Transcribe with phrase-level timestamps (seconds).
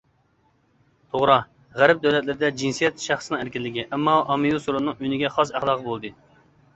[1.09, 1.33] توغرا،
[1.81, 6.13] غەرب دۆلەتلىرىدە جىنسىيەت شەخسىنىڭ ئەركىنلىكى، ئەمما ئاممىۋى سورۇننىڭ ئۈنىگە خاس ئەخلاقى بۇلىدى.